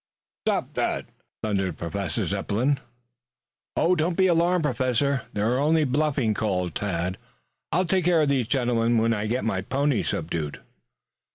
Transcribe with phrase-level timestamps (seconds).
[0.47, 1.05] "Stop that!"
[1.43, 2.25] thundered the Professor.
[3.75, 5.27] "Don't be alarmed, Professor.
[5.33, 7.19] They are only bluffing," called Tad.
[7.71, 10.59] "I'll take care of these gentlemen when I get my pony subdued."